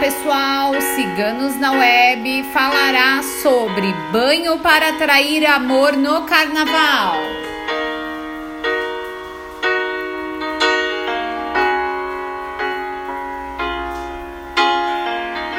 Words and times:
pessoal, 0.00 0.72
Ciganos 0.94 1.58
na 1.58 1.72
Web 1.72 2.44
falará 2.52 3.22
sobre 3.42 3.92
banho 4.12 4.58
para 4.58 4.90
atrair 4.90 5.44
amor 5.46 5.96
no 5.96 6.22
carnaval. 6.22 7.16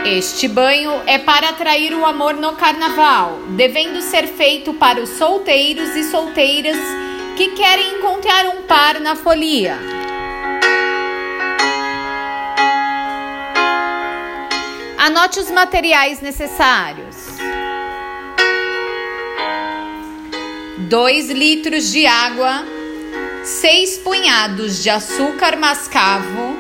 Este 0.06 0.48
banho 0.48 1.02
é 1.06 1.18
para 1.18 1.50
atrair 1.50 1.94
o 1.94 2.06
amor 2.06 2.36
no 2.36 2.54
carnaval, 2.54 3.40
devendo 3.50 4.02
ser 4.02 4.28
feito 4.28 4.74
para 4.74 5.02
os 5.02 5.10
solteiros 5.10 5.96
e 5.96 6.04
solteiras 6.06 6.78
que 7.36 7.50
querem 7.50 7.98
encontrar 7.98 8.46
um 8.48 8.62
par 8.62 9.02
na 9.02 9.16
folia. 9.16 9.97
Anote 15.28 15.40
os 15.42 15.52
materiais 15.52 16.22
necessários: 16.22 17.18
2 20.78 21.30
litros 21.32 21.92
de 21.92 22.08
água, 22.08 22.64
6 23.44 23.98
punhados 23.98 24.82
de 24.82 24.90
açúcar 24.90 25.58
mascavo, 25.58 26.56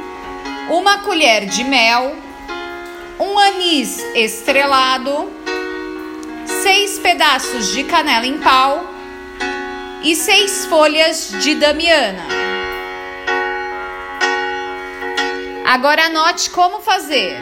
uma 0.70 0.98
colher 0.98 1.46
de 1.46 1.64
mel, 1.64 2.14
um 3.18 3.40
anis 3.40 4.04
estrelado, 4.14 5.32
6 6.62 7.00
pedaços 7.00 7.72
de 7.72 7.86
canela 7.86 8.26
em 8.26 8.38
pau 8.38 8.86
e 10.04 10.14
6 10.14 10.66
folhas 10.66 11.32
de 11.42 11.56
damiana. 11.56 12.26
Agora 15.66 16.08
anote 16.08 16.50
como 16.50 16.82
fazer. 16.82 17.38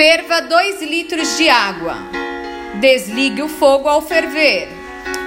Ferva 0.00 0.40
2 0.40 0.80
litros 0.80 1.36
de 1.36 1.50
água. 1.50 1.94
Desligue 2.80 3.42
o 3.42 3.50
fogo 3.50 3.86
ao 3.86 4.00
ferver 4.00 4.66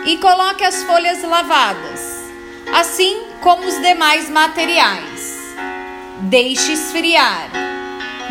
e 0.04 0.18
coloque 0.18 0.64
as 0.64 0.84
folhas 0.84 1.22
lavadas, 1.22 2.02
assim 2.74 3.22
como 3.40 3.68
os 3.68 3.80
demais 3.84 4.32
materiais. 4.32 5.54
Deixe 6.22 6.74
esfriar. 6.74 7.52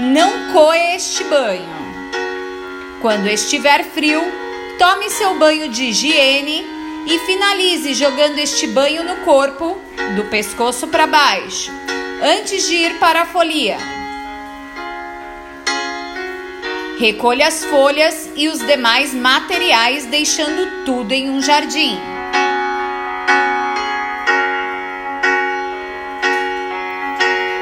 Não 0.00 0.52
coe 0.52 0.96
este 0.96 1.22
banho. 1.22 1.62
Quando 3.00 3.28
estiver 3.28 3.84
frio, 3.84 4.20
tome 4.80 5.10
seu 5.10 5.38
banho 5.38 5.68
de 5.68 5.90
higiene 5.90 6.66
e 7.06 7.20
finalize 7.20 7.94
jogando 7.94 8.40
este 8.40 8.66
banho 8.66 9.04
no 9.04 9.24
corpo, 9.24 9.80
do 10.16 10.24
pescoço 10.24 10.88
para 10.88 11.06
baixo, 11.06 11.70
antes 12.20 12.66
de 12.66 12.74
ir 12.74 12.98
para 12.98 13.22
a 13.22 13.26
folia. 13.26 14.01
Recolha 17.02 17.48
as 17.48 17.64
folhas 17.64 18.30
e 18.36 18.46
os 18.46 18.60
demais 18.60 19.12
materiais, 19.12 20.06
deixando 20.06 20.84
tudo 20.84 21.10
em 21.10 21.28
um 21.30 21.42
jardim. 21.42 21.98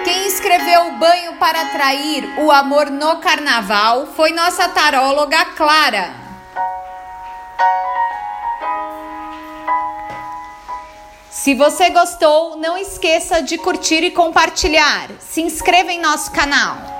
Quem 0.04 0.26
escreveu 0.26 0.88
o 0.88 0.98
banho 0.98 1.36
para 1.36 1.62
atrair 1.62 2.22
o 2.40 2.52
amor 2.52 2.90
no 2.90 3.16
carnaval 3.16 4.08
foi 4.08 4.30
nossa 4.32 4.68
taróloga 4.68 5.42
Clara. 5.56 6.12
Se 11.30 11.54
você 11.54 11.88
gostou, 11.88 12.58
não 12.58 12.76
esqueça 12.76 13.40
de 13.40 13.56
curtir 13.56 14.04
e 14.04 14.10
compartilhar. 14.10 15.08
Se 15.18 15.40
inscreva 15.40 15.90
em 15.90 15.98
nosso 15.98 16.30
canal. 16.30 16.99